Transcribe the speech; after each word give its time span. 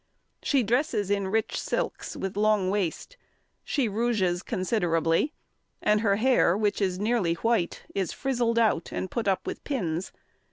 She 0.41 0.63
dresses 0.63 1.11
in 1.11 1.27
rich 1.27 1.59
silks, 1.61 2.17
with 2.17 2.35
long 2.35 2.71
waist; 2.71 3.17
she 3.63 3.87
rouges 3.87 4.41
considerably, 4.41 5.31
and 5.79 6.01
her 6.01 6.15
hair, 6.15 6.57
which 6.57 6.81
is 6.81 6.97
nearly 6.97 7.35
white, 7.35 7.83
is 7.93 8.11
frizzled 8.11 8.57
out, 8.57 8.91
and 8.91 9.11
put 9.11 9.27
up 9.27 9.45
with 9.45 9.63
pins. 9.63 10.11